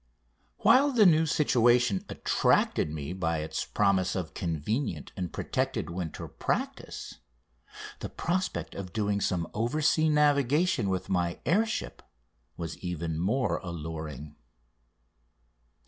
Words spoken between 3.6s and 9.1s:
promise of convenient and protected winter practice the prospect of